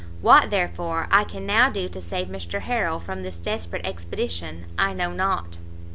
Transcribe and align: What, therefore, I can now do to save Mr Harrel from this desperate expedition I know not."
What, 0.19 0.49
therefore, 0.49 1.07
I 1.11 1.23
can 1.23 1.45
now 1.45 1.69
do 1.69 1.87
to 1.87 2.01
save 2.01 2.25
Mr 2.27 2.61
Harrel 2.61 2.99
from 2.99 3.21
this 3.21 3.35
desperate 3.35 3.85
expedition 3.85 4.65
I 4.75 4.93
know 4.95 5.11
not." 5.13 5.59